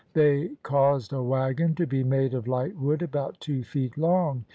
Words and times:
They 0.13 0.53
caused 0.63 1.13
a 1.13 1.21
wagon 1.21 1.75
to 1.75 1.85
be 1.85 2.03
made 2.03 2.33
of 2.33 2.47
light 2.47 2.75
wood 2.75 3.03
about 3.03 3.39
two 3.39 3.63
feet 3.63 3.99
long. 3.99 4.45